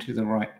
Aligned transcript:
to 0.00 0.12
the 0.12 0.24
right. 0.24 0.50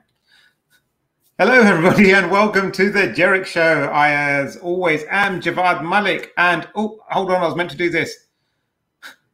Hello, 1.39 1.53
everybody, 1.53 2.11
and 2.11 2.29
welcome 2.29 2.73
to 2.73 2.91
the 2.91 3.07
Jerich 3.07 3.47
Show. 3.47 3.85
I, 3.85 4.11
as 4.11 4.57
always, 4.57 5.05
am 5.09 5.41
Javvad 5.41 5.89
Malik. 5.89 6.33
And 6.37 6.67
oh, 6.75 6.99
hold 7.09 7.31
on, 7.31 7.41
I 7.41 7.47
was 7.47 7.55
meant 7.55 7.71
to 7.71 7.77
do 7.77 7.89
this. 7.89 8.27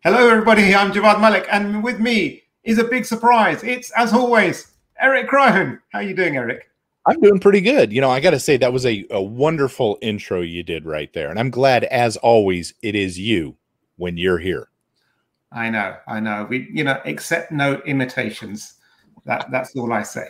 Hello, 0.03 0.29
everybody. 0.29 0.75
I'm 0.75 0.93
Javvad 0.93 1.23
Malik, 1.23 1.47
and 1.51 1.83
with 1.83 2.01
me 2.01 2.43
is 2.65 2.79
a 2.79 2.85
big 2.85 3.07
surprise. 3.07 3.65
It's, 3.65 3.91
as 3.93 4.13
always, 4.13 4.73
Erich 5.01 5.27
Kron. 5.27 5.81
How 5.91 6.01
are 6.01 6.03
you 6.03 6.15
doing, 6.15 6.37
Erich? 6.37 6.69
I'm 7.07 7.19
doing 7.23 7.41
pretty 7.41 7.63
good. 7.63 7.91
You 7.91 8.03
know, 8.03 8.11
I 8.11 8.21
got 8.21 8.33
to 8.33 8.41
say 8.41 8.59
that 8.59 8.75
was 8.75 8.85
a, 8.85 9.07
a 9.11 9.23
wonderful 9.23 9.97
intro 10.03 10.43
you 10.43 10.63
did 10.63 10.85
right 10.85 11.11
there, 11.15 11.31
and 11.31 11.39
I'm 11.39 11.51
glad, 11.51 11.85
as 11.85 12.19
always, 12.19 12.75
it 12.83 12.95
is 12.95 13.19
you 13.19 13.57
when 13.97 14.19
you're 14.19 14.39
here. 14.39 14.69
I 15.51 15.71
know, 15.71 15.97
I 16.07 16.21
know. 16.21 16.47
We, 16.51 16.69
you 16.71 16.85
know, 16.85 17.01
accept 17.07 17.53
no 17.53 17.77
imitations. 17.87 18.75
That 19.25 19.47
that's 19.51 19.75
all 19.77 19.93
I 19.93 20.03
say. 20.03 20.29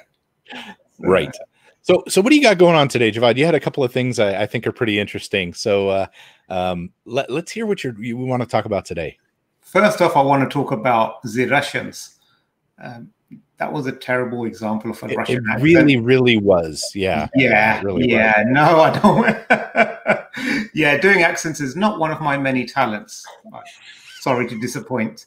right. 0.99 1.35
So, 1.83 2.03
so 2.09 2.23
what 2.23 2.31
do 2.31 2.37
you 2.37 2.43
got 2.43 2.57
going 2.57 2.77
on 2.77 2.89
today, 2.89 3.13
Javvad? 3.13 3.37
You 3.37 3.45
had 3.45 3.55
a 3.55 3.61
couple 3.61 3.85
of 3.85 3.93
things 3.93 4.19
I, 4.19 4.43
I 4.43 4.47
think 4.47 4.67
are 4.67 4.73
pretty 4.73 4.99
interesting. 4.99 5.53
So, 5.53 5.91
uh, 5.91 6.07
um, 6.49 6.91
let, 7.05 7.31
us 7.31 7.51
hear 7.51 7.67
what 7.67 7.85
you're, 7.85 7.95
you 8.03 8.17
want 8.17 8.43
to 8.43 8.49
talk 8.49 8.65
about 8.65 8.87
today. 8.87 9.19
First 9.61 10.01
off, 10.01 10.17
I 10.17 10.23
want 10.23 10.49
to 10.49 10.53
talk 10.53 10.73
about 10.73 11.23
the 11.23 11.45
Russians. 11.45 12.19
Um, 12.83 13.11
that 13.59 13.71
was 13.71 13.87
a 13.87 13.93
terrible 13.93 14.47
example 14.47 14.93
of 14.93 15.03
a 15.03 15.07
it, 15.09 15.17
Russian. 15.17 15.45
It 15.47 15.63
really, 15.63 15.97
really 15.99 16.39
was. 16.39 16.91
Yeah. 16.95 17.29
Yeah. 17.35 17.83
Really 17.83 18.11
yeah. 18.11 18.33
Was. 18.39 18.47
No, 18.49 18.81
I 18.81 18.99
don't. 18.99 20.69
yeah, 20.75 20.97
doing 20.97 21.23
accents 21.23 21.61
is 21.61 21.77
not 21.77 21.99
one 21.99 22.11
of 22.11 22.21
my 22.23 22.39
many 22.39 22.65
talents. 22.65 23.27
Sorry 24.21 24.49
to 24.49 24.59
disappoint. 24.59 25.27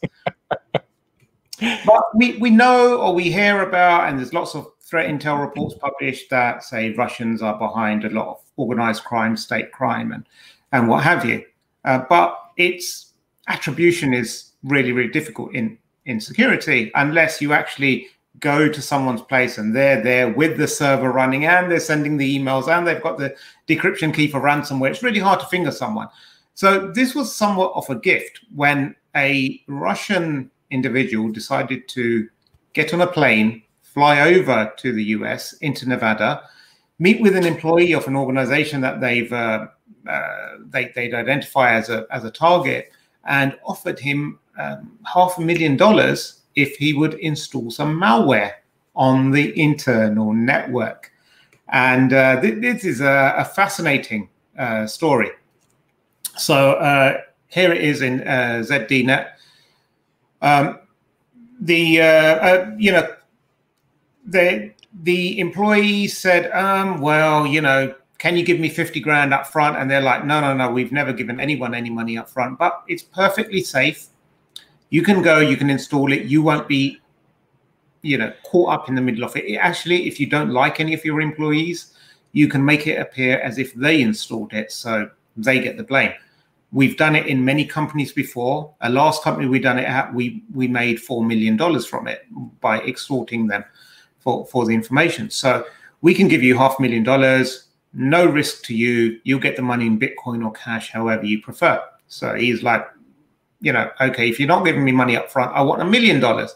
But 1.85 2.03
we, 2.15 2.37
we 2.37 2.49
know 2.49 2.99
or 2.99 3.13
we 3.13 3.31
hear 3.31 3.61
about, 3.61 4.09
and 4.09 4.19
there's 4.19 4.33
lots 4.33 4.55
of 4.55 4.67
threat 4.81 5.09
intel 5.09 5.39
reports 5.39 5.75
published 5.79 6.29
that 6.29 6.63
say 6.63 6.91
Russians 6.91 7.41
are 7.41 7.57
behind 7.57 8.05
a 8.05 8.09
lot 8.09 8.27
of 8.27 8.41
organized 8.55 9.03
crime, 9.03 9.35
state 9.35 9.71
crime, 9.71 10.11
and 10.11 10.25
and 10.71 10.87
what 10.87 11.03
have 11.03 11.25
you. 11.25 11.43
Uh, 11.85 12.03
but 12.09 12.37
its 12.57 13.13
attribution 13.47 14.13
is 14.13 14.51
really, 14.63 14.91
really 14.91 15.11
difficult 15.11 15.53
in 15.53 15.77
in 16.05 16.21
security 16.21 16.91
unless 16.95 17.41
you 17.41 17.53
actually 17.53 18.07
go 18.39 18.69
to 18.69 18.81
someone's 18.81 19.21
place 19.21 19.57
and 19.57 19.75
they're 19.75 20.01
there 20.01 20.29
with 20.29 20.57
the 20.57 20.67
server 20.67 21.11
running 21.11 21.45
and 21.45 21.71
they're 21.71 21.79
sending 21.79 22.17
the 22.17 22.39
emails 22.39 22.67
and 22.67 22.85
they've 22.85 23.01
got 23.01 23.17
the 23.17 23.35
decryption 23.67 24.13
key 24.13 24.27
for 24.27 24.39
ransomware. 24.39 24.89
It's 24.89 25.03
really 25.03 25.19
hard 25.19 25.39
to 25.39 25.45
finger 25.47 25.71
someone. 25.71 26.07
So 26.53 26.91
this 26.91 27.15
was 27.15 27.35
somewhat 27.35 27.73
of 27.75 27.89
a 27.89 27.95
gift 27.95 28.41
when 28.55 28.95
a 29.15 29.61
Russian 29.67 30.51
individual 30.71 31.29
decided 31.29 31.87
to 31.89 32.27
get 32.73 32.93
on 32.93 33.01
a 33.01 33.07
plane 33.07 33.63
fly 33.81 34.19
over 34.33 34.71
to 34.77 34.93
the 34.93 35.03
US 35.05 35.53
into 35.53 35.89
Nevada, 35.89 36.43
meet 36.99 37.19
with 37.21 37.35
an 37.35 37.45
employee 37.45 37.93
of 37.93 38.07
an 38.07 38.15
organization 38.15 38.81
that 38.81 39.01
they've 39.01 39.31
uh, 39.33 39.67
uh, 40.07 40.57
they, 40.69 40.91
would 40.95 41.13
identify 41.13 41.73
as 41.73 41.89
a 41.89 42.05
as 42.11 42.23
a 42.23 42.31
target, 42.31 42.91
and 43.25 43.57
offered 43.65 43.99
him 43.99 44.39
um, 44.57 44.97
half 45.05 45.37
a 45.37 45.41
million 45.41 45.77
dollars 45.77 46.43
if 46.55 46.75
he 46.77 46.93
would 46.93 47.15
install 47.15 47.71
some 47.71 47.99
malware 47.99 48.51
on 48.95 49.31
the 49.31 49.59
internal 49.59 50.33
network. 50.33 51.11
And 51.69 52.13
uh, 52.13 52.41
th- 52.41 52.61
this 52.61 52.85
is 52.85 53.01
a, 53.01 53.35
a 53.37 53.45
fascinating 53.45 54.29
uh, 54.57 54.87
story. 54.87 55.31
So 56.35 56.73
uh, 56.73 57.21
here 57.47 57.71
it 57.71 57.81
is 57.81 58.01
in 58.01 58.21
uh, 58.21 58.63
ZDNet. 58.67 59.27
Um, 60.41 60.79
the 61.59 62.01
uh, 62.01 62.71
you 62.77 62.91
know 62.91 63.07
the 64.25 64.71
the 65.03 65.39
employee 65.39 66.07
said, 66.07 66.51
um, 66.51 67.01
well, 67.01 67.45
you 67.45 67.61
know, 67.61 67.93
can 68.17 68.35
you 68.35 68.43
give 68.43 68.59
me 68.59 68.69
50 68.69 68.99
grand 68.99 69.33
up 69.33 69.47
front? 69.47 69.77
And 69.77 69.89
they're 69.89 70.01
like, 70.01 70.25
no, 70.25 70.41
no, 70.41 70.53
no, 70.53 70.71
we've 70.71 70.91
never 70.91 71.13
given 71.13 71.39
anyone 71.39 71.73
any 71.73 71.89
money 71.89 72.17
up 72.17 72.29
front, 72.29 72.57
but 72.57 72.83
it's 72.87 73.03
perfectly 73.03 73.61
safe. 73.61 74.07
You 74.89 75.03
can 75.03 75.21
go, 75.21 75.39
you 75.39 75.57
can 75.57 75.69
install 75.69 76.11
it. 76.11 76.23
You 76.23 76.41
won't 76.41 76.67
be, 76.67 76.99
you 78.01 78.17
know, 78.17 78.33
caught 78.43 78.69
up 78.69 78.89
in 78.89 78.95
the 78.95 79.01
middle 79.01 79.23
of 79.23 79.35
it. 79.35 79.45
it 79.45 79.57
actually, 79.57 80.07
if 80.07 80.19
you 80.19 80.27
don't 80.27 80.49
like 80.49 80.79
any 80.79 80.93
of 80.93 81.03
your 81.05 81.21
employees, 81.21 81.93
you 82.31 82.47
can 82.47 82.63
make 82.63 82.87
it 82.87 82.99
appear 82.99 83.39
as 83.39 83.57
if 83.57 83.73
they 83.73 84.01
installed 84.01 84.53
it. 84.53 84.71
So 84.71 85.09
they 85.35 85.59
get 85.59 85.77
the 85.77 85.83
blame. 85.83 86.13
We've 86.71 86.97
done 86.97 87.15
it 87.15 87.27
in 87.27 87.43
many 87.45 87.65
companies 87.65 88.11
before. 88.11 88.73
A 88.81 88.89
last 88.89 89.23
company 89.23 89.47
we 89.47 89.59
done 89.59 89.79
it 89.79 89.85
at, 89.85 90.13
we 90.13 90.43
we 90.53 90.67
made 90.67 90.99
four 91.01 91.23
million 91.23 91.55
dollars 91.55 91.85
from 91.85 92.07
it 92.07 92.25
by 92.59 92.81
extorting 92.81 93.47
them 93.47 93.63
for, 94.19 94.45
for 94.47 94.65
the 94.65 94.73
information. 94.73 95.29
So 95.29 95.65
we 96.01 96.13
can 96.13 96.27
give 96.27 96.43
you 96.43 96.57
half 96.57 96.77
a 96.79 96.81
million 96.81 97.03
dollars, 97.03 97.69
no 97.93 98.25
risk 98.25 98.63
to 98.65 98.75
you. 98.75 99.19
You'll 99.23 99.39
get 99.39 99.55
the 99.55 99.61
money 99.61 99.87
in 99.87 99.97
Bitcoin 99.97 100.45
or 100.45 100.51
cash, 100.51 100.91
however 100.91 101.25
you 101.25 101.41
prefer. 101.41 101.81
So 102.07 102.35
he's 102.35 102.63
like, 102.63 102.85
you 103.61 103.71
know, 103.71 103.89
okay, 104.01 104.29
if 104.29 104.39
you're 104.39 104.47
not 104.47 104.65
giving 104.65 104.83
me 104.83 104.91
money 104.91 105.15
up 105.15 105.31
front, 105.31 105.55
I 105.55 105.61
want 105.61 105.81
a 105.81 105.85
million 105.85 106.19
dollars. 106.19 106.53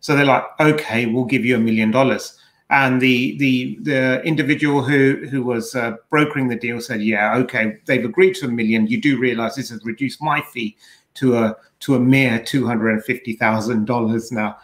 So 0.00 0.14
they're 0.14 0.26
like, 0.26 0.44
okay, 0.60 1.06
we'll 1.06 1.24
give 1.24 1.44
you 1.44 1.56
a 1.56 1.58
million 1.58 1.90
dollars. 1.90 2.38
And 2.70 3.00
the 3.00 3.36
the 3.36 3.78
the 3.82 4.22
individual 4.24 4.82
who 4.82 5.26
who 5.30 5.42
was 5.42 5.74
uh, 5.74 5.96
brokering 6.10 6.48
the 6.48 6.56
deal 6.56 6.80
said, 6.80 7.02
yeah, 7.02 7.36
okay, 7.36 7.78
they've 7.84 8.04
agreed 8.04 8.34
to 8.36 8.46
a 8.46 8.48
million. 8.48 8.86
You 8.86 9.00
do 9.00 9.18
realize 9.18 9.54
this 9.54 9.70
has 9.70 9.84
reduced 9.84 10.22
my 10.22 10.40
fee 10.40 10.76
to 11.14 11.36
a 11.36 11.56
to 11.80 11.94
a 11.94 12.00
mere 12.00 12.42
two 12.42 12.66
hundred 12.66 12.92
and 12.92 13.04
fifty 13.04 13.34
thousand 13.34 13.84
dollars 13.84 14.32
now. 14.32 14.56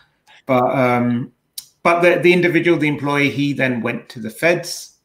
But 0.46 0.64
um, 0.76 1.32
but 1.82 2.00
the, 2.00 2.20
the 2.20 2.32
individual, 2.32 2.78
the 2.78 2.88
employee, 2.88 3.30
he 3.30 3.52
then 3.52 3.82
went 3.82 4.08
to 4.10 4.20
the 4.20 4.30
feds, 4.30 4.96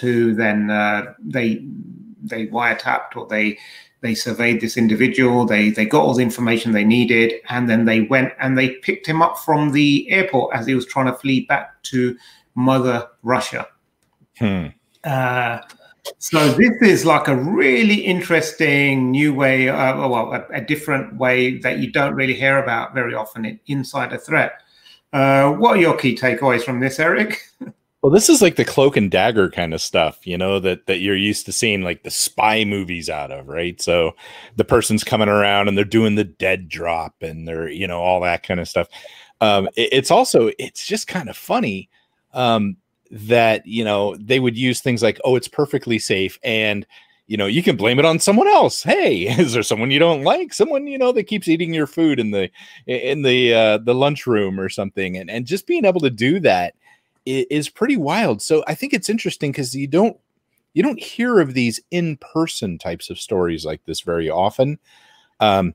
who 0.00 0.34
then 0.34 0.70
uh, 0.70 1.14
they 1.20 1.64
they 2.22 2.48
wiretapped 2.48 3.16
or 3.16 3.26
they 3.28 3.58
they 4.00 4.14
surveyed 4.14 4.60
this 4.60 4.76
individual. 4.76 5.46
They 5.46 5.70
they 5.70 5.86
got 5.86 6.02
all 6.02 6.14
the 6.14 6.22
information 6.22 6.72
they 6.72 6.84
needed, 6.84 7.34
and 7.48 7.70
then 7.70 7.84
they 7.84 8.02
went 8.02 8.32
and 8.40 8.58
they 8.58 8.70
picked 8.70 9.06
him 9.06 9.22
up 9.22 9.38
from 9.38 9.70
the 9.70 10.10
airport 10.10 10.54
as 10.54 10.66
he 10.66 10.74
was 10.74 10.86
trying 10.86 11.06
to 11.06 11.14
flee 11.14 11.46
back 11.46 11.80
to 11.84 12.16
Mother 12.54 13.08
Russia. 13.22 13.68
Hmm. 14.38 14.66
Uh, 15.04 15.60
so 16.18 16.48
this 16.52 16.72
is 16.82 17.04
like 17.04 17.28
a 17.28 17.36
really 17.36 17.94
interesting 17.94 19.10
new 19.10 19.34
way, 19.34 19.68
uh, 19.68 20.08
well, 20.08 20.32
a, 20.32 20.46
a, 20.54 20.60
different 20.60 21.16
way 21.16 21.58
that 21.58 21.78
you 21.78 21.90
don't 21.90 22.14
really 22.14 22.34
hear 22.34 22.58
about 22.58 22.94
very 22.94 23.14
often 23.14 23.44
in 23.44 23.60
Insider 23.66 24.18
Threat. 24.18 24.62
Uh, 25.12 25.52
what 25.52 25.76
are 25.76 25.80
your 25.80 25.96
key 25.96 26.16
takeaways 26.16 26.62
from 26.62 26.80
this, 26.80 26.98
Erich? 26.98 27.38
Well, 28.02 28.10
this 28.10 28.30
is 28.30 28.40
like 28.40 28.56
the 28.56 28.64
cloak 28.64 28.96
and 28.96 29.10
dagger 29.10 29.50
kind 29.50 29.74
of 29.74 29.82
stuff, 29.82 30.26
you 30.26 30.38
know, 30.38 30.58
that 30.60 30.86
that 30.86 31.00
you're 31.00 31.14
used 31.14 31.44
to 31.44 31.52
seeing 31.52 31.82
like 31.82 32.02
the 32.02 32.10
spy 32.10 32.64
movies 32.64 33.10
out 33.10 33.30
of, 33.30 33.46
right? 33.46 33.78
So 33.78 34.12
the 34.56 34.64
person's 34.64 35.04
coming 35.04 35.28
around 35.28 35.68
and 35.68 35.76
they're 35.76 35.84
doing 35.84 36.14
the 36.14 36.24
dead 36.24 36.66
drop 36.70 37.14
and 37.20 37.46
they're, 37.46 37.68
you 37.68 37.86
know, 37.86 38.00
all 38.00 38.22
that 38.22 38.42
kind 38.42 38.58
of 38.58 38.68
stuff. 38.68 38.88
Um, 39.42 39.68
it, 39.76 39.90
it's 39.92 40.10
also 40.10 40.50
it's 40.58 40.86
just 40.86 41.08
kind 41.08 41.28
of 41.28 41.36
funny 41.36 41.89
um, 42.32 42.76
that 43.10 43.66
you 43.66 43.84
know 43.84 44.16
they 44.16 44.40
would 44.40 44.56
use 44.56 44.80
things 44.80 45.02
like, 45.02 45.20
oh, 45.24 45.36
it's 45.36 45.48
perfectly 45.48 45.98
safe 45.98 46.38
and 46.42 46.86
you 47.26 47.36
know 47.36 47.46
you 47.46 47.62
can 47.62 47.76
blame 47.76 47.98
it 48.00 48.04
on 48.04 48.18
someone 48.18 48.48
else. 48.48 48.82
Hey 48.82 49.22
is 49.38 49.52
there 49.52 49.62
someone 49.62 49.90
you 49.90 50.00
don't 50.00 50.24
like? 50.24 50.52
Someone 50.52 50.86
you 50.88 50.98
know 50.98 51.12
that 51.12 51.24
keeps 51.24 51.48
eating 51.48 51.72
your 51.72 51.86
food 51.86 52.18
in 52.18 52.32
the 52.32 52.50
in 52.86 53.22
the 53.22 53.54
uh 53.54 53.78
the 53.78 53.94
lunchroom 53.94 54.58
or 54.58 54.68
something 54.68 55.16
and 55.16 55.30
and 55.30 55.46
just 55.46 55.66
being 55.66 55.84
able 55.84 56.00
to 56.00 56.10
do 56.10 56.40
that 56.40 56.74
is 57.24 57.68
pretty 57.68 57.96
wild. 57.96 58.42
So 58.42 58.64
i 58.66 58.74
think 58.74 58.92
it's 58.92 59.08
interesting 59.08 59.52
because 59.52 59.74
you 59.74 59.86
don't 59.86 60.16
you 60.74 60.82
don't 60.82 61.00
hear 61.00 61.40
of 61.40 61.54
these 61.54 61.80
in-person 61.90 62.78
types 62.78 63.10
of 63.10 63.18
stories 63.18 63.64
like 63.64 63.84
this 63.84 64.00
very 64.00 64.28
often. 64.28 64.78
Um 65.38 65.74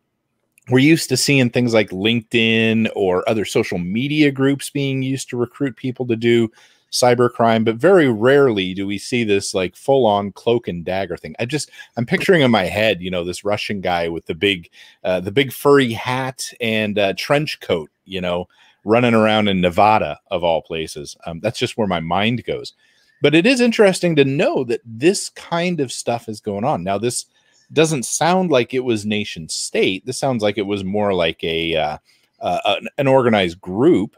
we're 0.70 0.80
used 0.80 1.10
to 1.10 1.18
seeing 1.18 1.50
things 1.50 1.74
like 1.74 1.90
linkedin 1.92 2.90
or 2.96 3.28
other 3.30 3.46
social 3.46 3.78
media 3.78 4.32
groups 4.32 4.70
being 4.70 5.04
used 5.04 5.30
to 5.30 5.38
recruit 5.38 5.76
people 5.76 6.08
to 6.08 6.16
do 6.16 6.52
cybercrime, 6.92 7.66
but 7.66 7.76
very 7.76 8.10
rarely 8.10 8.74
do 8.74 8.88
we 8.88 8.98
see 8.98 9.24
this 9.24 9.54
like 9.54 9.76
full 9.76 10.06
on 10.06 10.32
cloak 10.32 10.68
and 10.68 10.86
dagger 10.86 11.18
thing. 11.18 11.36
I 11.40 11.46
just 11.46 11.70
I'm 11.98 12.06
picturing 12.06 12.42
in 12.42 12.52
my 12.52 12.66
head, 12.66 13.02
you 13.02 13.12
know, 13.12 13.24
this 13.24 13.44
Russian 13.44 13.82
guy 13.82 14.08
with 14.08 14.26
the 14.26 14.36
big 14.36 14.70
uh, 15.04 15.20
the 15.20 15.32
big 15.32 15.52
furry 15.52 15.92
hat 15.92 16.52
and 16.62 16.98
uh, 16.98 17.14
trench 17.18 17.60
coat, 17.60 17.92
you 18.06 18.22
know, 18.22 18.48
running 18.86 19.14
around 19.14 19.48
in 19.50 19.62
Nevada 19.62 20.20
of 20.32 20.44
all 20.44 20.62
places. 20.62 21.18
Um, 21.26 21.40
that's 21.42 21.60
just 21.60 21.78
where 21.78 21.88
my 21.88 22.00
mind 22.00 22.46
goes. 22.46 22.74
But 23.22 23.36
it 23.36 23.46
is 23.46 23.62
interesting 23.62 24.16
to 24.16 24.26
know 24.26 24.64
that 24.66 24.82
this 24.86 25.30
kind 25.30 25.80
of 25.80 25.92
stuff 25.92 26.30
is 26.30 26.40
going 26.40 26.64
on. 26.64 26.84
Now, 26.84 26.98
this 26.98 27.26
doesn't 27.74 28.06
sound 28.06 28.52
like 28.52 28.74
it 28.74 28.84
was 28.84 29.06
nation 29.06 29.50
state. 29.50 30.06
This 30.06 30.18
sounds 30.18 30.44
like 30.44 30.58
it 30.58 30.66
was 30.66 30.84
more 30.84 31.14
like 31.14 31.44
a 31.44 31.76
uh, 31.76 31.98
uh, 32.40 32.80
an 32.98 33.08
organized 33.08 33.60
group 33.62 34.16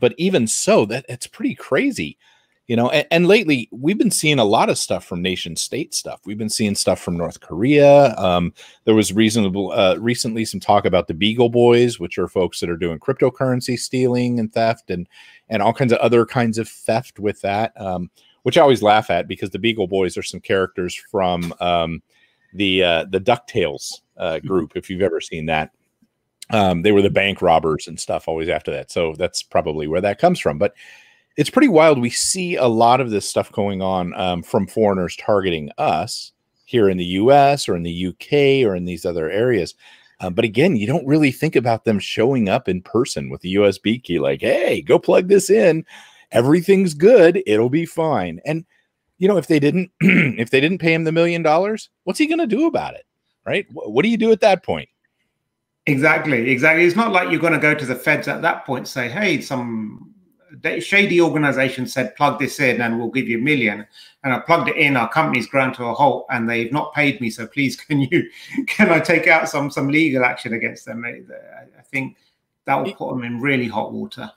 but 0.00 0.14
even 0.18 0.46
so 0.46 0.84
that 0.84 1.04
it's 1.08 1.26
pretty 1.26 1.54
crazy 1.54 2.16
you 2.66 2.76
know 2.76 2.90
and, 2.90 3.06
and, 3.10 3.26
lately 3.26 3.68
we've 3.70 3.98
been 3.98 4.10
seeing 4.10 4.38
a 4.38 4.44
lot 4.44 4.70
of 4.70 4.78
stuff 4.78 5.04
from 5.04 5.20
nation 5.20 5.54
state 5.54 5.94
stuff 5.94 6.20
we've 6.24 6.38
been 6.38 6.48
seeing 6.48 6.74
stuff 6.74 7.00
from 7.00 7.16
north 7.16 7.40
korea 7.40 8.14
um, 8.16 8.52
there 8.84 8.94
was 8.94 9.12
reasonable 9.12 9.72
uh, 9.72 9.96
recently 9.96 10.44
some 10.44 10.60
talk 10.60 10.84
about 10.84 11.06
the 11.06 11.14
beagle 11.14 11.50
boys 11.50 12.00
which 12.00 12.18
are 12.18 12.28
folks 12.28 12.60
that 12.60 12.70
are 12.70 12.76
doing 12.76 12.98
cryptocurrency 12.98 13.78
stealing 13.78 14.40
and 14.40 14.52
theft 14.52 14.90
and 14.90 15.08
and 15.48 15.62
all 15.62 15.72
kinds 15.72 15.92
of 15.92 15.98
other 15.98 16.24
kinds 16.24 16.58
of 16.58 16.68
theft 16.68 17.18
with 17.18 17.40
that. 17.42 17.78
Um, 17.80 18.10
which 18.44 18.58
I 18.58 18.60
always 18.60 18.82
laugh 18.82 19.10
at 19.10 19.26
because 19.26 19.50
the 19.50 19.58
Beagle 19.58 19.86
Boys 19.86 20.16
are 20.18 20.22
some 20.22 20.40
characters 20.40 20.94
from 20.94 21.54
um, 21.60 22.02
the 22.54 22.82
uh, 22.82 23.04
the 23.10 23.20
Ducktales 23.20 24.00
uh, 24.16 24.38
group. 24.38 24.72
If 24.76 24.88
you've 24.88 25.02
ever 25.02 25.20
seen 25.20 25.46
that, 25.46 25.72
um, 26.50 26.82
they 26.82 26.92
were 26.92 27.02
the 27.02 27.10
bank 27.10 27.42
robbers 27.42 27.86
and 27.88 27.98
stuff 27.98 28.28
always 28.28 28.48
after 28.48 28.70
that. 28.70 28.90
So 28.90 29.14
that's 29.18 29.42
probably 29.42 29.86
where 29.86 30.00
that 30.00 30.18
comes 30.20 30.40
from. 30.40 30.58
But 30.58 30.74
it's 31.36 31.50
pretty 31.50 31.68
wild. 31.68 32.00
We 32.00 32.10
see 32.10 32.56
a 32.56 32.66
lot 32.66 33.00
of 33.00 33.10
this 33.10 33.28
stuff 33.28 33.50
going 33.50 33.82
on 33.82 34.14
um, 34.14 34.42
from 34.42 34.66
foreigners 34.66 35.16
targeting 35.16 35.70
us 35.78 36.32
here 36.64 36.88
in 36.88 36.96
the 36.96 37.04
U.S. 37.04 37.68
or 37.68 37.76
in 37.76 37.82
the 37.82 37.90
U.K. 37.90 38.64
or 38.64 38.76
in 38.76 38.84
these 38.84 39.04
other 39.04 39.30
areas. 39.30 39.74
Um, 40.20 40.34
but 40.34 40.44
again, 40.44 40.76
you 40.76 40.86
don't 40.86 41.06
really 41.06 41.32
think 41.32 41.56
about 41.56 41.84
them 41.84 41.98
showing 41.98 42.48
up 42.48 42.68
in 42.68 42.82
person 42.82 43.30
with 43.30 43.42
a 43.44 43.48
USB 43.48 44.02
key, 44.02 44.20
like, 44.20 44.40
"Hey, 44.40 44.80
go 44.80 44.98
plug 44.98 45.28
this 45.28 45.50
in. 45.50 45.84
Everything's 46.30 46.94
good. 46.94 47.42
It'll 47.46 47.68
be 47.68 47.84
fine." 47.84 48.40
And 48.44 48.64
you 49.18 49.28
know, 49.28 49.36
if 49.36 49.46
they 49.46 49.58
didn't, 49.58 49.90
if 50.00 50.50
they 50.50 50.60
didn't 50.60 50.78
pay 50.78 50.94
him 50.94 51.04
the 51.04 51.12
million 51.12 51.42
dollars, 51.42 51.90
what's 52.04 52.18
he 52.18 52.26
going 52.26 52.40
to 52.40 52.46
do 52.46 52.66
about 52.66 52.94
it? 52.94 53.06
Right? 53.46 53.66
What 53.72 54.02
do 54.02 54.08
you 54.08 54.16
do 54.16 54.32
at 54.32 54.40
that 54.40 54.62
point? 54.62 54.88
Exactly, 55.86 56.50
exactly. 56.50 56.84
It's 56.84 56.96
not 56.96 57.12
like 57.12 57.30
you're 57.30 57.40
going 57.40 57.52
to 57.52 57.58
go 57.58 57.74
to 57.74 57.84
the 57.84 57.94
feds 57.94 58.26
at 58.26 58.40
that 58.40 58.64
point 58.64 58.88
say, 58.88 59.08
"Hey, 59.08 59.42
some 59.42 60.14
shady 60.80 61.20
organization 61.20 61.86
said 61.86 62.14
plug 62.16 62.38
this 62.38 62.60
in 62.60 62.80
and 62.80 62.98
we'll 62.98 63.10
give 63.10 63.28
you 63.28 63.38
a 63.38 63.40
million 63.40 63.86
and 64.22 64.32
i 64.32 64.38
plugged 64.38 64.68
it 64.68 64.76
in 64.76 64.96
our 64.96 65.08
company's 65.08 65.46
ground 65.46 65.74
to 65.74 65.84
a 65.84 65.94
halt 65.94 66.26
and 66.30 66.48
they've 66.48 66.72
not 66.72 66.94
paid 66.94 67.20
me 67.20 67.30
so 67.30 67.46
please 67.46 67.76
can 67.80 68.00
you 68.00 68.28
can 68.66 68.90
i 68.90 68.98
take 68.98 69.26
out 69.26 69.48
some 69.48 69.70
some 69.70 69.88
legal 69.88 70.24
action 70.24 70.52
against 70.52 70.84
them 70.84 71.04
i 71.04 71.82
think 71.82 72.16
that 72.66 72.76
will 72.76 72.94
put 72.94 73.10
them 73.10 73.24
in 73.24 73.40
really 73.40 73.68
hot 73.68 73.92
water 73.92 74.30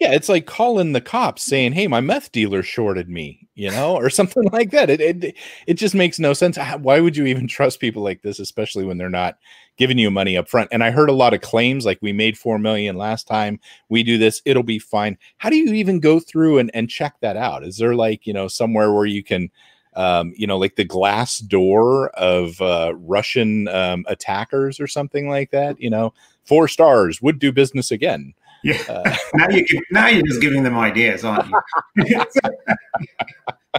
yeah, 0.00 0.12
it's 0.12 0.30
like 0.30 0.46
calling 0.46 0.92
the 0.92 1.00
cops 1.00 1.42
saying, 1.42 1.72
"Hey, 1.72 1.86
my 1.86 2.00
meth 2.00 2.32
dealer 2.32 2.62
shorted 2.62 3.10
me," 3.10 3.46
you 3.54 3.70
know, 3.70 3.96
or 3.96 4.08
something 4.10 4.44
like 4.44 4.70
that. 4.70 4.88
It 4.88 5.00
it 5.00 5.36
it 5.66 5.74
just 5.74 5.94
makes 5.94 6.18
no 6.18 6.32
sense. 6.32 6.56
Why 6.80 7.00
would 7.00 7.16
you 7.16 7.26
even 7.26 7.46
trust 7.48 7.80
people 7.80 8.02
like 8.02 8.22
this, 8.22 8.38
especially 8.40 8.84
when 8.84 8.96
they're 8.96 9.10
not 9.10 9.36
giving 9.76 9.98
you 9.98 10.10
money 10.10 10.38
up 10.38 10.48
front? 10.48 10.70
And 10.72 10.82
I 10.82 10.90
heard 10.90 11.10
a 11.10 11.14
lot 11.14 11.34
of 11.34 11.42
claims 11.42 11.84
like 11.84 11.98
we 12.00 12.12
made 12.12 12.38
4 12.38 12.58
million 12.58 12.96
last 12.96 13.26
time, 13.28 13.60
we 13.90 14.02
do 14.02 14.16
this, 14.16 14.40
it'll 14.46 14.62
be 14.62 14.78
fine. 14.78 15.18
How 15.36 15.50
do 15.50 15.56
you 15.56 15.74
even 15.74 16.00
go 16.00 16.18
through 16.18 16.58
and 16.58 16.70
and 16.74 16.88
check 16.88 17.16
that 17.20 17.36
out? 17.36 17.62
Is 17.62 17.76
there 17.76 17.94
like, 17.94 18.26
you 18.26 18.32
know, 18.32 18.48
somewhere 18.48 18.92
where 18.92 19.06
you 19.06 19.22
can 19.22 19.50
um, 19.94 20.32
you 20.36 20.46
know, 20.46 20.56
like 20.56 20.76
the 20.76 20.84
Glassdoor 20.84 22.10
of 22.10 22.60
uh, 22.60 22.94
Russian 22.96 23.66
um, 23.68 24.04
attackers 24.08 24.78
or 24.78 24.86
something 24.86 25.28
like 25.28 25.50
that. 25.50 25.80
You 25.80 25.90
know, 25.90 26.14
four 26.44 26.68
stars 26.68 27.20
would 27.20 27.38
do 27.38 27.52
business 27.52 27.90
again. 27.90 28.32
Yeah. 28.62 28.82
Uh, 28.88 29.16
now 29.34 29.48
you 29.48 29.64
can, 29.64 29.82
now 29.90 30.06
you're 30.08 30.26
just 30.26 30.40
giving 30.40 30.62
them 30.62 30.76
ideas, 30.76 31.24
aren't 31.24 31.48
you? 31.48 31.60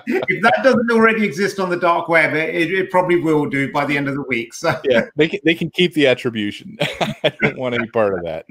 if 0.06 0.42
that 0.42 0.60
doesn't 0.63 0.92
already 0.92 1.25
exist 1.25 1.60
on 1.60 1.69
the 1.69 1.78
dark 1.78 2.07
web, 2.07 2.33
it, 2.33 2.72
it, 2.72 2.92
probably 2.92 3.19
will 3.19 3.48
do 3.48 3.72
by 3.72 3.86
the 3.86 3.95
end 3.95 4.07
of 4.07 4.16
the 4.16 4.24
week. 4.24 4.54
So 4.54 4.80
yeah, 4.86 5.06
they 5.16 5.28
can 5.28 5.39
they 5.44 5.56
can 5.56 5.69
keep 5.69 5.94
the 5.94 6.07
attribution. 6.07 6.78
I 6.81 7.33
don't 7.42 7.57
want 7.57 7.75
any 7.75 7.88
part 7.88 8.13
of 8.13 8.24
that. 8.24 8.45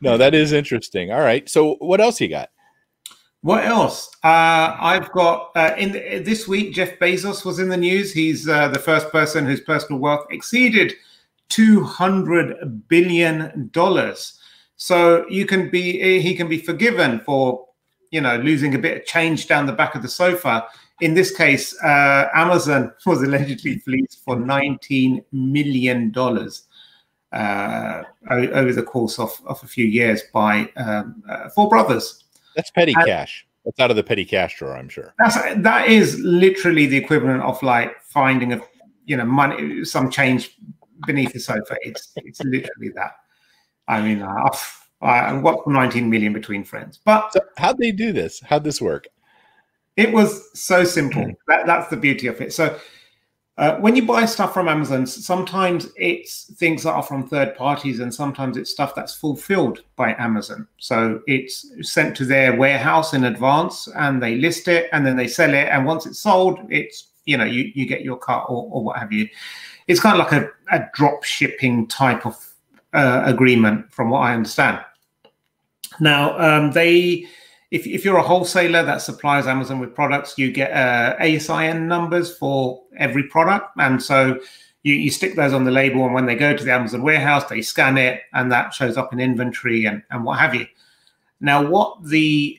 no, 0.00 0.18
that 0.18 0.34
is 0.34 0.52
interesting. 0.52 1.12
All 1.12 1.20
right. 1.20 1.48
So 1.48 1.74
what 1.76 2.00
else 2.00 2.20
you 2.20 2.28
got? 2.28 2.50
What 3.42 3.64
else? 3.64 4.10
Uh, 4.24 4.76
I've 4.80 5.12
got 5.12 5.52
uh, 5.54 5.74
in 5.78 5.92
the, 5.92 6.18
this 6.18 6.48
week. 6.48 6.74
Jeff 6.74 6.98
Bezos 6.98 7.44
was 7.44 7.60
in 7.60 7.68
the 7.68 7.76
news. 7.76 8.12
He's 8.12 8.48
uh, 8.48 8.68
the 8.68 8.80
first 8.80 9.10
person 9.10 9.46
whose 9.46 9.60
personal 9.60 10.00
wealth 10.00 10.26
exceeded 10.30 10.94
200 11.48 12.88
billion 12.88 13.68
dollars. 13.72 14.38
So 14.76 15.28
you 15.28 15.46
can 15.46 15.70
be 15.70 16.20
he 16.20 16.34
can 16.34 16.48
be 16.48 16.58
forgiven 16.58 17.20
for 17.20 17.66
you 18.10 18.20
know 18.20 18.36
losing 18.36 18.74
a 18.74 18.78
bit 18.78 18.98
of 18.98 19.06
change 19.06 19.48
down 19.48 19.66
the 19.66 19.72
back 19.72 19.94
of 19.94 20.02
the 20.02 20.08
sofa. 20.08 20.66
In 21.00 21.14
this 21.14 21.34
case, 21.34 21.80
uh, 21.82 22.28
Amazon 22.34 22.92
was 23.06 23.22
allegedly 23.22 23.78
fleeced 23.78 24.24
for 24.24 24.36
19 24.36 25.24
million 25.32 26.10
dollars 26.10 26.68
uh, 27.32 28.02
over 28.30 28.72
the 28.72 28.82
course 28.82 29.18
of, 29.18 29.40
of 29.46 29.62
a 29.62 29.66
few 29.66 29.86
years 29.86 30.22
by 30.32 30.70
um, 30.76 31.22
uh, 31.28 31.48
four 31.50 31.68
brothers. 31.68 32.24
That's 32.56 32.70
petty 32.70 32.94
and 32.94 33.04
cash. 33.04 33.46
That's 33.64 33.80
out 33.80 33.90
of 33.90 33.96
the 33.96 34.02
petty 34.02 34.24
cash 34.24 34.58
drawer, 34.58 34.76
I'm 34.76 34.88
sure. 34.88 35.14
That's 35.18 35.36
that 35.62 35.88
is 35.88 36.18
literally 36.20 36.86
the 36.86 36.96
equivalent 36.96 37.42
of 37.42 37.62
like 37.62 38.00
finding 38.02 38.52
a 38.52 38.60
you 39.04 39.16
know 39.16 39.24
money 39.24 39.84
some 39.84 40.10
change 40.10 40.56
beneath 41.06 41.32
the 41.32 41.40
sofa. 41.40 41.76
It's 41.82 42.12
it's 42.16 42.40
literally 42.40 42.90
that. 42.94 43.12
I 43.86 44.02
mean, 44.02 44.22
uh, 44.22 44.56
uh, 45.00 45.38
what 45.40 45.66
19 45.66 46.08
million 46.10 46.32
between 46.32 46.64
friends. 46.64 47.00
But 47.04 47.32
so 47.32 47.40
how'd 47.56 47.78
they 47.78 47.92
do 47.92 48.12
this? 48.12 48.40
How'd 48.40 48.64
this 48.64 48.80
work? 48.80 49.06
It 49.96 50.12
was 50.12 50.48
so 50.58 50.84
simple. 50.84 51.32
that, 51.48 51.66
that's 51.66 51.88
the 51.88 51.96
beauty 51.96 52.28
of 52.28 52.40
it. 52.40 52.52
So 52.52 52.78
uh, 53.56 53.76
when 53.78 53.96
you 53.96 54.06
buy 54.06 54.24
stuff 54.24 54.54
from 54.54 54.68
Amazon, 54.68 55.06
sometimes 55.06 55.88
it's 55.96 56.44
things 56.54 56.84
that 56.84 56.92
are 56.92 57.02
from 57.02 57.26
third 57.26 57.56
parties, 57.56 57.98
and 57.98 58.14
sometimes 58.14 58.56
it's 58.56 58.70
stuff 58.70 58.94
that's 58.94 59.16
fulfilled 59.16 59.82
by 59.96 60.14
Amazon. 60.18 60.68
So 60.78 61.20
it's 61.26 61.66
sent 61.82 62.16
to 62.18 62.24
their 62.24 62.56
warehouse 62.56 63.14
in 63.14 63.24
advance, 63.24 63.88
and 63.96 64.22
they 64.22 64.36
list 64.36 64.68
it, 64.68 64.88
and 64.92 65.04
then 65.04 65.16
they 65.16 65.26
sell 65.26 65.52
it. 65.52 65.68
And 65.68 65.84
once 65.84 66.06
it's 66.06 66.20
sold, 66.20 66.60
it's 66.70 67.08
you 67.24 67.36
know 67.36 67.44
you 67.44 67.72
you 67.74 67.84
get 67.84 68.02
your 68.02 68.16
cut 68.16 68.44
or, 68.48 68.68
or 68.70 68.84
what 68.84 68.98
have 68.98 69.12
you 69.12 69.28
it's 69.88 70.00
kind 70.00 70.20
of 70.20 70.26
like 70.26 70.32
a, 70.32 70.50
a 70.70 70.86
drop 70.94 71.24
shipping 71.24 71.86
type 71.86 72.26
of 72.26 72.36
uh, 72.92 73.22
agreement, 73.24 73.92
from 73.92 74.10
what 74.10 74.20
I 74.20 74.34
understand. 74.34 74.80
Now, 76.00 76.38
um, 76.38 76.72
they, 76.72 77.26
if, 77.70 77.86
if 77.86 78.04
you're 78.04 78.18
a 78.18 78.22
wholesaler 78.22 78.82
that 78.82 79.02
supplies 79.02 79.46
Amazon 79.46 79.78
with 79.78 79.94
products, 79.94 80.38
you 80.38 80.52
get 80.52 80.70
uh, 80.72 81.16
ASIN 81.20 81.86
numbers 81.86 82.36
for 82.36 82.82
every 82.96 83.24
product, 83.24 83.70
and 83.78 84.02
so 84.02 84.40
you, 84.82 84.94
you 84.94 85.10
stick 85.10 85.36
those 85.36 85.52
on 85.52 85.64
the 85.64 85.70
label, 85.70 86.04
and 86.04 86.14
when 86.14 86.26
they 86.26 86.36
go 86.36 86.56
to 86.56 86.64
the 86.64 86.72
Amazon 86.72 87.02
warehouse, 87.02 87.44
they 87.44 87.62
scan 87.62 87.98
it, 87.98 88.22
and 88.32 88.50
that 88.52 88.72
shows 88.72 88.96
up 88.96 89.12
in 89.12 89.20
inventory 89.20 89.84
and, 89.86 90.02
and 90.10 90.24
what 90.24 90.38
have 90.38 90.54
you. 90.54 90.66
Now, 91.40 91.64
what 91.66 92.02
the 92.04 92.58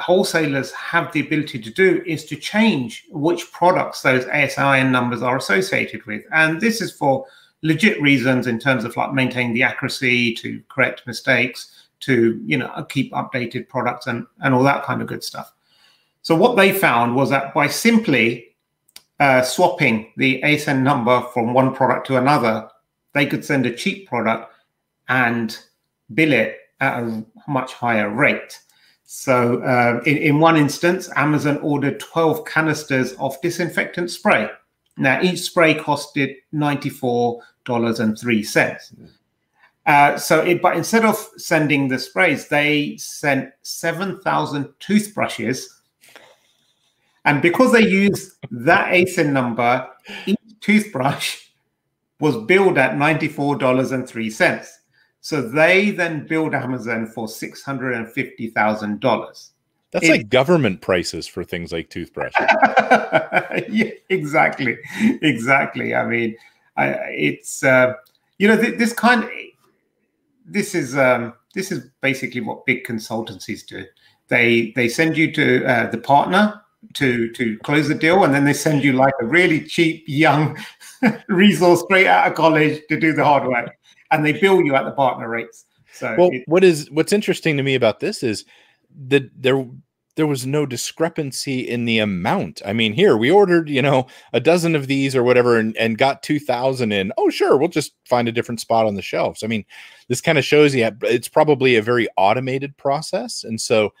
wholesalers 0.00 0.72
have 0.72 1.12
the 1.12 1.20
ability 1.20 1.58
to 1.60 1.70
do 1.70 2.02
is 2.06 2.24
to 2.26 2.36
change 2.36 3.04
which 3.10 3.50
products 3.52 4.02
those 4.02 4.24
ASIN 4.26 4.90
numbers 4.90 5.22
are 5.22 5.36
associated 5.36 6.04
with. 6.06 6.22
And 6.32 6.60
this 6.60 6.80
is 6.80 6.92
for 6.92 7.26
legit 7.62 8.00
reasons 8.00 8.46
in 8.46 8.58
terms 8.58 8.84
of 8.84 8.96
like 8.96 9.12
maintaining 9.12 9.54
the 9.54 9.62
accuracy, 9.62 10.34
to 10.34 10.62
correct 10.68 11.06
mistakes, 11.06 11.88
to 12.00 12.40
you 12.44 12.56
know 12.56 12.86
keep 12.88 13.12
updated 13.12 13.68
products 13.68 14.06
and, 14.06 14.26
and 14.40 14.54
all 14.54 14.62
that 14.62 14.84
kind 14.84 15.02
of 15.02 15.08
good 15.08 15.24
stuff. 15.24 15.52
So 16.22 16.34
what 16.36 16.56
they 16.56 16.72
found 16.72 17.14
was 17.14 17.30
that 17.30 17.54
by 17.54 17.68
simply 17.68 18.56
uh, 19.20 19.42
swapping 19.42 20.12
the 20.16 20.40
ASIN 20.42 20.82
number 20.82 21.22
from 21.32 21.54
one 21.54 21.74
product 21.74 22.06
to 22.08 22.16
another, 22.18 22.68
they 23.14 23.26
could 23.26 23.44
send 23.44 23.66
a 23.66 23.74
cheap 23.74 24.08
product 24.08 24.52
and 25.08 25.58
bill 26.14 26.32
it 26.32 26.58
at 26.80 27.02
a 27.02 27.24
much 27.48 27.72
higher 27.72 28.10
rate. 28.10 28.60
So, 29.10 29.62
uh, 29.62 30.02
in, 30.04 30.18
in 30.18 30.38
one 30.38 30.58
instance, 30.58 31.08
Amazon 31.16 31.56
ordered 31.62 31.98
12 31.98 32.44
canisters 32.44 33.14
of 33.14 33.40
disinfectant 33.40 34.10
spray. 34.10 34.50
Now, 34.98 35.22
each 35.22 35.40
spray 35.40 35.76
costed 35.76 36.34
$94.03. 36.52 39.08
Uh, 39.86 40.18
so, 40.18 40.42
it, 40.42 40.60
but 40.60 40.76
instead 40.76 41.06
of 41.06 41.16
sending 41.38 41.88
the 41.88 41.98
sprays, 41.98 42.48
they 42.48 42.98
sent 42.98 43.48
7,000 43.62 44.74
toothbrushes. 44.78 45.80
And 47.24 47.40
because 47.40 47.72
they 47.72 47.88
used 47.88 48.34
that 48.50 48.92
ASIN 48.92 49.32
number, 49.32 49.88
each 50.26 50.36
toothbrush 50.60 51.46
was 52.20 52.36
billed 52.44 52.76
at 52.76 52.96
$94.03. 52.96 54.77
So 55.20 55.42
they 55.42 55.90
then 55.90 56.26
build 56.26 56.54
Amazon 56.54 57.06
for 57.06 57.28
six 57.28 57.62
hundred 57.62 57.94
and 57.94 58.10
fifty 58.10 58.48
thousand 58.48 59.00
dollars. 59.00 59.52
That's 59.90 60.06
it, 60.06 60.10
like 60.10 60.28
government 60.28 60.80
prices 60.80 61.26
for 61.26 61.44
things 61.44 61.72
like 61.72 61.88
toothbrushes. 61.88 62.34
yeah, 63.68 63.90
exactly, 64.10 64.76
exactly. 65.22 65.94
I 65.94 66.06
mean, 66.06 66.36
I, 66.76 66.88
it's 67.10 67.64
uh, 67.64 67.94
you 68.38 68.48
know 68.48 68.60
th- 68.60 68.78
this 68.78 68.92
kind. 68.92 69.24
Of, 69.24 69.30
this 70.46 70.74
is 70.74 70.96
um, 70.96 71.34
this 71.54 71.72
is 71.72 71.88
basically 72.00 72.40
what 72.40 72.66
big 72.66 72.84
consultancies 72.84 73.66
do. 73.66 73.84
They 74.28 74.72
they 74.76 74.88
send 74.88 75.16
you 75.16 75.32
to 75.32 75.64
uh, 75.64 75.90
the 75.90 75.98
partner 75.98 76.62
to 76.94 77.30
to 77.32 77.58
close 77.58 77.88
the 77.88 77.94
deal, 77.94 78.24
and 78.24 78.34
then 78.34 78.44
they 78.44 78.52
send 78.52 78.84
you 78.84 78.92
like 78.92 79.14
a 79.20 79.26
really 79.26 79.64
cheap 79.64 80.04
young 80.06 80.56
resource 81.28 81.82
straight 81.82 82.06
out 82.06 82.28
of 82.28 82.34
college 82.34 82.80
to 82.88 82.98
do 82.98 83.12
the 83.12 83.24
hard 83.24 83.46
work 83.46 83.78
and 84.10 84.24
they 84.24 84.32
bill 84.32 84.62
you 84.62 84.74
at 84.74 84.84
the 84.84 84.92
partner 84.92 85.28
rates. 85.28 85.64
So 85.92 86.14
well, 86.18 86.30
it, 86.32 86.44
what 86.46 86.64
is 86.64 86.90
what's 86.90 87.12
interesting 87.12 87.56
to 87.56 87.62
me 87.62 87.74
about 87.74 88.00
this 88.00 88.22
is 88.22 88.44
that 89.08 89.30
there 89.36 89.66
there 90.16 90.26
was 90.26 90.46
no 90.46 90.66
discrepancy 90.66 91.60
in 91.60 91.84
the 91.84 92.00
amount. 92.00 92.60
I 92.66 92.72
mean, 92.72 92.92
here 92.92 93.16
we 93.16 93.30
ordered, 93.30 93.68
you 93.68 93.80
know, 93.80 94.08
a 94.32 94.40
dozen 94.40 94.74
of 94.74 94.88
these 94.88 95.14
or 95.14 95.22
whatever 95.22 95.56
and, 95.56 95.76
and 95.76 95.96
got 95.96 96.24
2000 96.24 96.90
in. 96.90 97.12
Oh, 97.16 97.30
sure, 97.30 97.56
we'll 97.56 97.68
just 97.68 97.92
find 98.04 98.26
a 98.26 98.32
different 98.32 98.60
spot 98.60 98.84
on 98.84 98.96
the 98.96 99.02
shelves. 99.02 99.44
I 99.44 99.46
mean, 99.46 99.64
this 100.08 100.20
kind 100.20 100.36
of 100.36 100.44
shows 100.44 100.74
you 100.74 100.90
it's 101.02 101.28
probably 101.28 101.76
a 101.76 101.82
very 101.82 102.08
automated 102.16 102.76
process. 102.76 103.44
And 103.44 103.60
so 103.60 103.92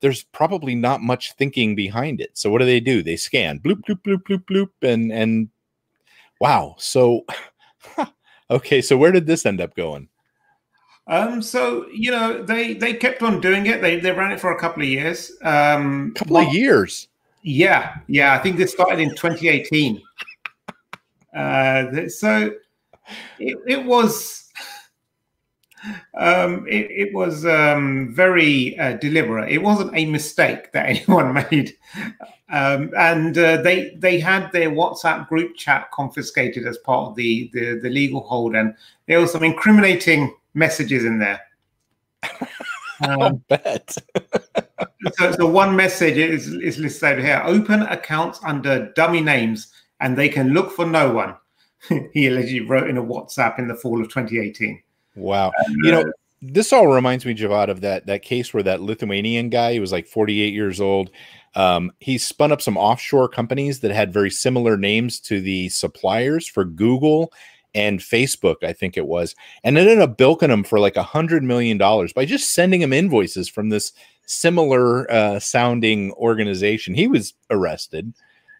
there's 0.00 0.24
probably 0.24 0.74
not 0.74 1.02
much 1.02 1.32
thinking 1.32 1.74
behind 1.74 2.20
it. 2.20 2.30
So 2.34 2.50
what 2.50 2.58
do 2.58 2.64
they 2.64 2.80
do? 2.80 3.02
They 3.02 3.16
scan 3.16 3.60
bloop, 3.60 3.82
bloop, 3.88 4.02
bloop, 4.02 4.22
bloop, 4.24 4.44
bloop, 4.44 4.70
and, 4.82 5.12
and 5.12 5.48
wow. 6.40 6.76
So, 6.78 7.24
okay. 8.50 8.82
So 8.82 8.96
where 8.96 9.12
did 9.12 9.26
this 9.26 9.46
end 9.46 9.60
up 9.60 9.74
going? 9.74 10.08
Um, 11.08 11.40
so 11.40 11.86
you 11.92 12.10
know 12.10 12.42
they 12.42 12.74
they 12.74 12.92
kept 12.92 13.22
on 13.22 13.40
doing 13.40 13.66
it. 13.66 13.80
They 13.80 14.00
they 14.00 14.10
ran 14.10 14.32
it 14.32 14.40
for 14.40 14.50
a 14.50 14.58
couple 14.58 14.82
of 14.82 14.88
years. 14.88 15.30
Um, 15.42 16.12
couple 16.14 16.34
well, 16.34 16.48
of 16.48 16.52
years. 16.52 17.06
Yeah, 17.42 17.94
yeah. 18.08 18.34
I 18.34 18.38
think 18.38 18.56
this 18.56 18.72
started 18.72 18.98
in 18.98 19.10
2018. 19.10 20.02
Uh, 21.36 22.08
so 22.08 22.50
it, 23.38 23.58
it 23.68 23.84
was 23.84 24.45
um, 26.14 26.66
it, 26.68 26.90
it, 26.90 27.14
was 27.14 27.44
um, 27.46 28.12
very 28.14 28.78
uh, 28.78 28.94
deliberate. 28.94 29.50
It 29.50 29.62
wasn't 29.62 29.94
a 29.94 30.06
mistake 30.06 30.72
that 30.72 30.86
anyone 31.08 31.34
made, 31.34 31.76
um, 32.50 32.90
and 32.96 33.36
uh, 33.36 33.62
they 33.62 33.94
they 33.96 34.18
had 34.18 34.50
their 34.52 34.70
WhatsApp 34.70 35.28
group 35.28 35.56
chat 35.56 35.90
confiscated 35.92 36.66
as 36.66 36.78
part 36.78 37.10
of 37.10 37.16
the 37.16 37.50
the, 37.52 37.80
the 37.82 37.90
legal 37.90 38.20
hold, 38.22 38.54
and 38.54 38.74
there 39.06 39.20
was 39.20 39.32
some 39.32 39.44
incriminating 39.44 40.34
messages 40.54 41.04
in 41.04 41.18
there. 41.18 41.40
Um, 43.02 43.22
I'll 43.22 43.42
bet. 43.48 43.94
so, 45.18 45.32
so 45.32 45.46
one 45.46 45.76
message 45.76 46.16
is, 46.16 46.48
is 46.48 46.78
listed 46.78 47.10
over 47.10 47.20
here. 47.20 47.42
Open 47.44 47.82
accounts 47.82 48.40
under 48.42 48.90
dummy 48.94 49.20
names 49.20 49.70
and 50.00 50.16
they 50.16 50.28
can 50.28 50.54
look 50.54 50.72
for 50.72 50.86
no 50.86 51.12
one. 51.12 51.36
he 52.12 52.26
allegedly 52.26 52.60
wrote 52.60 52.88
in 52.88 52.96
a 52.96 53.02
WhatsApp 53.02 53.58
in 53.58 53.68
the 53.68 53.74
fall 53.74 54.00
of 54.00 54.08
2018. 54.08 54.82
Wow. 55.16 55.48
Um, 55.48 55.74
you 55.82 55.90
know, 55.90 56.00
uh, 56.02 56.12
this 56.42 56.72
all 56.72 56.86
reminds 56.86 57.24
me, 57.24 57.34
Javvad, 57.34 57.68
of 57.68 57.80
that 57.80 58.06
that 58.06 58.22
case 58.22 58.52
where 58.52 58.62
that 58.62 58.82
Lithuanian 58.82 59.48
guy, 59.48 59.72
he 59.72 59.80
was 59.80 59.92
like 59.92 60.06
48 60.06 60.52
years 60.52 60.80
old. 60.80 61.10
Um, 61.54 61.90
he 62.00 62.18
spun 62.18 62.52
up 62.52 62.60
some 62.60 62.76
offshore 62.76 63.28
companies 63.28 63.80
that 63.80 63.90
had 63.90 64.12
very 64.12 64.30
similar 64.30 64.76
names 64.76 65.18
to 65.20 65.40
the 65.40 65.70
suppliers 65.70 66.46
for 66.46 66.64
Google 66.64 67.32
and 67.74 68.00
Facebook, 68.00 68.62
I 68.62 68.72
think 68.72 68.96
it 68.96 69.06
was, 69.06 69.34
and 69.62 69.76
ended 69.76 70.00
up 70.00 70.16
bilking 70.16 70.48
them 70.48 70.64
for 70.64 70.78
like 70.78 70.96
a 70.96 71.02
hundred 71.02 71.42
million 71.42 71.78
dollars 71.78 72.12
by 72.12 72.24
just 72.24 72.54
sending 72.54 72.82
him 72.82 72.92
invoices 72.92 73.48
from 73.48 73.68
this 73.68 73.92
similar 74.26 75.10
uh, 75.10 75.38
sounding 75.38 76.12
organization. 76.12 76.94
He 76.94 77.06
was 77.06 77.34
arrested, 77.50 78.12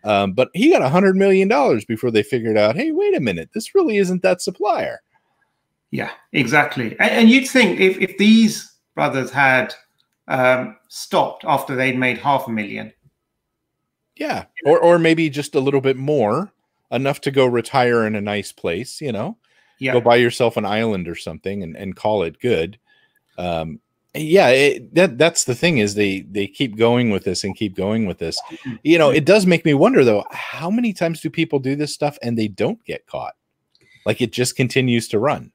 um, 0.05 0.33
but 0.33 0.51
he 0.55 0.71
got 0.71 0.83
a 0.83 0.89
hundred 0.89 1.17
million 1.17 1.49
dollars 1.49 1.85
before 1.85 2.11
they 2.11 2.23
figured 2.23 2.59
out, 2.59 2.77
hey, 2.77 2.93
wait 2.93 3.17
a 3.17 3.21
minute, 3.21 3.51
this 3.53 3.75
really 3.75 3.97
isn't 3.97 4.23
that 4.23 4.43
supplier. 4.43 5.01
Yeah, 5.97 6.11
exactly. 6.35 6.95
And, 7.01 7.11
and 7.11 7.31
you'd 7.31 7.49
think 7.49 7.81
if, 7.81 7.99
if 7.99 8.19
these 8.19 8.71
brothers 8.95 9.31
had 9.31 9.75
um, 10.29 10.77
stopped 10.89 11.43
after 11.47 11.75
they'd 11.75 11.97
made 11.97 12.19
half 12.19 12.47
a 12.49 12.53
million. 12.53 12.93
Yeah, 14.15 14.45
or 14.67 14.79
or 14.79 14.99
maybe 14.99 15.31
just 15.31 15.55
a 15.55 15.61
little 15.61 15.81
bit 15.81 15.97
more 15.97 16.53
enough 16.91 17.23
to 17.23 17.31
go 17.31 17.47
retire 17.47 18.07
in 18.07 18.15
a 18.15 18.21
nice 18.21 18.53
place, 18.53 19.01
you 19.01 19.11
know, 19.11 19.39
yeah. 19.79 19.95
go 19.95 20.03
buy 20.03 20.17
yourself 20.17 20.59
an 20.59 20.67
island 20.67 21.09
or 21.09 21.15
something 21.15 21.63
and, 21.63 21.75
and 21.75 21.97
call 21.97 22.23
it 22.25 22.41
good. 22.41 22.79
Um, 23.39 23.81
yeah, 24.15 24.49
it, 24.49 24.95
that 24.95 25.17
that's 25.17 25.45
the 25.45 25.55
thing 25.55 25.79
is 25.79 25.95
they 25.95 26.21
they 26.31 26.47
keep 26.47 26.77
going 26.77 27.09
with 27.09 27.25
this 27.25 27.43
and 27.43 27.57
keep 27.57 27.75
going 27.75 28.05
with 28.05 28.19
this. 28.19 28.39
You 28.83 28.99
know, 28.99 29.09
it 29.09 29.25
does 29.25 29.47
make 29.47 29.65
me 29.65 29.73
wonder 29.73 30.05
though, 30.05 30.27
how 30.31 30.71
many 30.71 30.93
times 30.93 31.23
do 31.23 31.31
people 31.31 31.59
do 31.59 31.75
this 31.75 31.95
stuff 31.95 32.19
and 32.21 32.37
they 32.37 32.49
don't 32.49 32.85
get 32.85 33.07
caught? 33.07 33.35
Like 34.05 34.21
it 34.21 34.31
just 34.31 34.57
continues 34.57 35.09
to 35.09 35.19
run. 35.19 35.53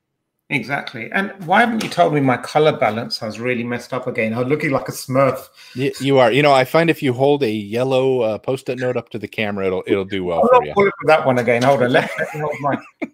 Exactly. 0.52 1.10
And 1.14 1.32
why 1.46 1.62
haven't 1.62 1.82
you 1.82 1.90
told 1.90 2.14
me 2.14 2.20
my 2.20 2.36
color 2.36 2.78
balance 2.78 3.18
has 3.20 3.40
really 3.40 3.64
messed 3.64 3.94
up 3.94 4.06
again? 4.06 4.34
I'm 4.34 4.50
looking 4.50 4.72
like 4.72 4.90
a 4.90 4.92
smurf. 4.92 5.48
You, 5.74 5.94
you 6.02 6.18
are. 6.18 6.30
You 6.30 6.44
know, 6.44 6.52
I 6.52 6.66
find 6.66 6.90
if 6.90 7.02
you 7.02 7.14
hold 7.14 7.42
a 7.42 7.50
yellow 7.50 8.20
uh, 8.20 8.38
post-it 8.38 8.78
note 8.78 8.98
up 8.98 9.08
to 9.10 9.20
the 9.20 9.30
camera, 9.30 9.68
it'll 9.68 9.84
it'll 9.88 10.04
do 10.04 10.26
well 10.26 10.46
for 10.46 10.66
you. 10.66 10.74
For 10.74 10.92
that 11.06 11.26
one 11.26 11.40
again. 11.40 11.64
Hold 11.64 11.84
on. 11.84 11.94
Let, 11.94 12.12
me 12.34 12.42
hold 12.42 12.56
mine. 12.60 12.82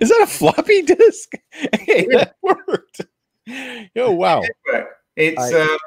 Is 0.00 0.08
that 0.08 0.20
a 0.22 0.26
floppy 0.26 0.82
disk? 0.82 1.32
Hey, 1.80 2.06
that 2.10 2.34
worked. 2.42 3.00
Oh 3.96 4.12
wow. 4.12 4.42
It's 5.16 5.40
I, 5.40 5.60
uh, 5.60 5.78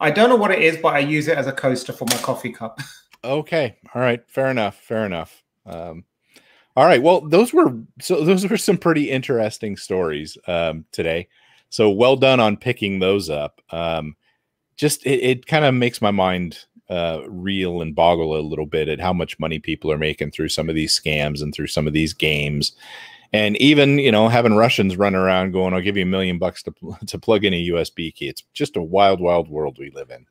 I 0.00 0.10
don't 0.10 0.30
know 0.30 0.36
what 0.36 0.52
it 0.52 0.60
is, 0.60 0.78
but 0.78 0.94
I 0.94 1.00
use 1.00 1.28
it 1.28 1.36
as 1.36 1.46
a 1.46 1.52
coaster 1.52 1.92
for 1.92 2.06
my 2.06 2.16
coffee 2.18 2.52
cup. 2.52 2.80
okay. 3.24 3.76
All 3.94 4.00
right. 4.00 4.22
Fair 4.28 4.48
enough. 4.48 4.76
Fair 4.76 5.06
enough. 5.06 5.42
Um, 5.66 6.04
all 6.76 6.86
right. 6.86 7.02
Well, 7.02 7.20
those 7.20 7.52
were 7.52 7.74
so 8.00 8.24
those 8.24 8.46
were 8.46 8.56
some 8.56 8.78
pretty 8.78 9.10
interesting 9.10 9.76
stories 9.76 10.38
um, 10.46 10.84
today. 10.92 11.28
So 11.68 11.90
well 11.90 12.16
done 12.16 12.40
on 12.40 12.56
picking 12.56 12.98
those 12.98 13.30
up. 13.30 13.60
Um, 13.70 14.16
just 14.76 15.04
it, 15.06 15.22
it 15.22 15.46
kind 15.46 15.64
of 15.64 15.74
makes 15.74 16.00
my 16.00 16.10
mind 16.10 16.64
uh, 16.88 17.22
reel 17.28 17.82
and 17.82 17.94
boggle 17.94 18.36
a 18.36 18.40
little 18.40 18.66
bit 18.66 18.88
at 18.88 19.00
how 19.00 19.12
much 19.12 19.38
money 19.38 19.58
people 19.58 19.92
are 19.92 19.98
making 19.98 20.30
through 20.30 20.48
some 20.48 20.68
of 20.68 20.74
these 20.74 20.98
scams 20.98 21.42
and 21.42 21.54
through 21.54 21.66
some 21.66 21.86
of 21.86 21.92
these 21.92 22.12
games. 22.12 22.72
And 23.34 23.56
even 23.58 23.98
you 23.98 24.12
know 24.12 24.28
having 24.28 24.54
Russians 24.54 24.96
run 24.96 25.14
around 25.14 25.52
going, 25.52 25.74
"I'll 25.74 25.80
give 25.80 25.96
you 25.96 26.04
a 26.04 26.06
million 26.06 26.38
bucks 26.38 26.62
to 26.64 26.74
to 27.06 27.18
plug 27.18 27.44
in 27.44 27.54
a 27.54 27.68
USB 27.68 28.14
key." 28.14 28.28
It's 28.28 28.44
just 28.54 28.76
a 28.76 28.82
wild, 28.82 29.20
wild 29.20 29.48
world 29.48 29.78
we 29.78 29.90
live 29.90 30.10
in. 30.10 30.26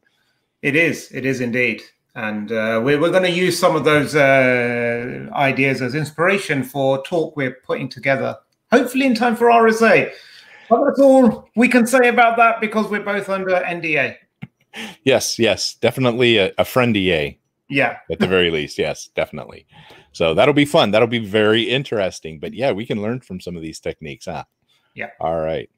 It 0.61 0.75
is. 0.75 1.11
It 1.11 1.25
is 1.25 1.41
indeed 1.41 1.81
and 2.15 2.51
uh, 2.51 2.81
we're, 2.83 2.99
we're 2.99 3.11
going 3.11 3.23
to 3.23 3.31
use 3.31 3.57
some 3.57 3.75
of 3.75 3.85
those 3.85 4.15
uh, 4.15 5.27
ideas 5.33 5.81
as 5.81 5.95
inspiration 5.95 6.63
for 6.63 7.01
talk 7.03 7.35
we're 7.37 7.57
putting 7.63 7.87
together 7.87 8.37
hopefully 8.71 9.05
in 9.05 9.15
time 9.15 9.35
for 9.35 9.47
rsa 9.47 10.11
but 10.69 10.85
that's 10.85 10.99
all 10.99 11.47
we 11.55 11.67
can 11.67 11.87
say 11.87 12.09
about 12.09 12.37
that 12.37 12.59
because 12.59 12.89
we're 12.89 13.03
both 13.03 13.29
under 13.29 13.51
nda 13.51 14.15
yes 15.03 15.39
yes 15.39 15.75
definitely 15.75 16.37
a, 16.37 16.51
a 16.57 16.65
friend 16.65 16.93
da 16.93 17.37
yeah. 17.71 17.99
At 18.11 18.19
the 18.19 18.27
very 18.27 18.51
least 18.51 18.77
yes 18.77 19.09
definitely. 19.15 19.65
So 20.11 20.33
that'll 20.33 20.53
be 20.53 20.65
fun. 20.65 20.91
That'll 20.91 21.07
be 21.07 21.25
very 21.25 21.63
interesting. 21.63 22.37
But 22.37 22.53
yeah 22.53 22.71
we 22.71 22.85
can 22.85 23.01
learn 23.01 23.21
from 23.21 23.39
some 23.39 23.55
of 23.55 23.61
these 23.61 23.79
techniques 23.79 24.25
huh? 24.25 24.43
Yeah. 24.93 25.09
All 25.19 25.39
right. 25.39 25.69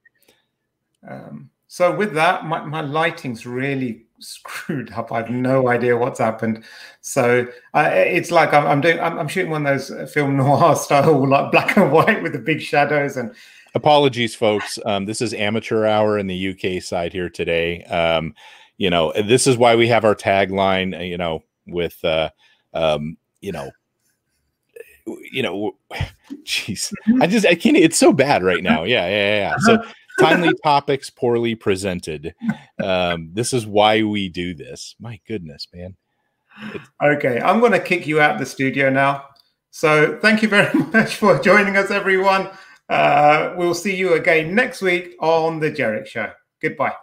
Um, 1.08 1.52
so 1.68 1.96
with 1.96 2.14
that 2.16 2.46
my, 2.46 2.66
my 2.66 2.82
lighting's 2.82 3.46
really 3.46 4.03
screwed 4.20 4.92
up. 4.92 5.12
I 5.12 5.18
have 5.18 5.30
no 5.30 5.70
idea 5.70 5.98
what's 5.98 6.20
happened. 6.20 6.64
So 7.02 7.48
uh, 7.74 7.90
it's 7.94 8.32
like 8.32 8.54
I'm, 8.54 8.66
I'm 8.66 8.82
doing. 8.82 9.00
I'm, 9.00 9.18
I'm, 9.20 9.28
shooting 9.28 9.52
one 9.52 9.66
of 9.66 9.74
those 9.74 9.92
uh, 9.92 10.06
film 10.06 10.38
noir 10.38 10.76
style, 10.78 11.28
like 11.28 11.52
black 11.52 11.78
and 11.78 11.92
white 11.92 12.24
with 12.24 12.34
the 12.34 12.40
big 12.40 12.62
shadows. 12.62 13.18
And 13.18 13.34
apologies, 13.76 14.36
folks. 14.36 14.80
Um, 14.86 15.06
this 15.06 15.22
is 15.22 15.34
amateur 15.34 15.86
hour 15.86 16.18
in 16.18 16.28
the 16.28 16.50
UK 16.50 16.82
side 16.82 17.14
here 17.14 17.30
today. 17.30 17.84
Um, 17.84 18.34
you 18.78 18.90
know, 18.90 19.14
this 19.14 19.48
is 19.48 19.58
why 19.58 19.76
we 19.76 19.88
have 19.88 20.06
our 20.06 20.16
tagline. 20.16 20.98
Uh, 20.98 21.04
you 21.04 21.18
know, 21.18 21.44
with 21.68 22.04
uh, 22.04 22.30
um, 22.74 23.18
you 23.42 23.52
know. 23.52 23.72
You 25.34 25.44
know, 25.44 25.76
jeez, 26.46 26.94
I 27.20 27.28
just 27.28 27.46
I 27.46 27.56
can't. 27.56 27.76
It's 27.76 27.98
so 27.98 28.14
bad 28.14 28.42
right 28.42 28.64
now. 28.64 28.84
Yeah, 28.84 29.06
yeah, 29.06 29.38
yeah. 29.38 29.56
So 29.58 29.84
timely 30.20 30.54
topics 30.64 31.10
poorly 31.10 31.56
presented. 31.56 32.34
Um, 32.82 33.30
this 33.34 33.54
is 33.54 33.66
why 33.66 34.04
we 34.04 34.30
do 34.30 34.54
this. 34.54 34.96
My 35.00 35.20
goodness, 35.28 35.68
man. 35.74 35.96
Okay, 37.02 37.42
I'm 37.42 37.60
going 37.60 37.72
to 37.72 37.80
kick 37.80 38.06
you 38.06 38.22
out 38.22 38.40
the 38.40 38.46
studio 38.46 38.90
now. 38.90 39.26
So 39.72 40.20
thank 40.22 40.42
you 40.42 40.48
very 40.48 40.74
much 40.94 41.16
for 41.16 41.40
joining 41.40 41.78
us, 41.78 41.92
everyone. 41.92 42.50
Uh, 42.90 43.54
we'll 43.58 43.74
see 43.74 43.96
you 43.96 44.14
again 44.14 44.54
next 44.54 44.82
week 44.82 45.16
on 45.20 45.60
the 45.60 45.72
Jerich 45.72 46.08
Show. 46.08 46.32
Goodbye. 46.62 46.94